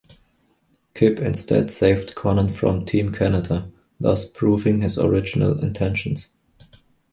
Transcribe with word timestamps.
Kip 0.95 1.19
instead 1.19 1.69
saved 1.69 2.15
Konnan 2.15 2.51
from 2.51 2.87
Team 2.87 3.11
Canada, 3.11 3.71
thus 3.99 4.27
proving 4.27 4.81
his 4.81 4.97
original 4.97 5.63
intentions. 5.63 6.29